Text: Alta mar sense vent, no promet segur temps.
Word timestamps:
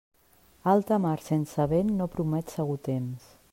Alta 0.71 0.97
mar 1.03 1.19
sense 1.27 1.69
vent, 1.75 1.93
no 2.01 2.09
promet 2.17 2.57
segur 2.57 2.81
temps. 2.91 3.33